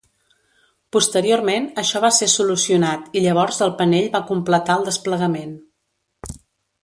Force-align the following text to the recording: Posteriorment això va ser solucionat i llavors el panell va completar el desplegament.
Posteriorment 0.95 1.67
això 1.81 2.01
va 2.05 2.09
ser 2.19 2.29
solucionat 2.37 3.19
i 3.19 3.23
llavors 3.25 3.61
el 3.67 3.75
panell 3.83 4.09
va 4.15 4.23
completar 4.31 4.79
el 4.81 4.87
desplegament. 4.89 5.53